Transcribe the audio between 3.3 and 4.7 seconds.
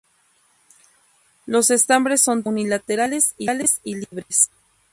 y libres.